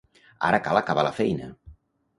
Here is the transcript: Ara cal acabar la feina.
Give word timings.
Ara 0.47 0.61
cal 0.69 0.81
acabar 0.81 1.07
la 1.11 1.15
feina. 1.21 1.53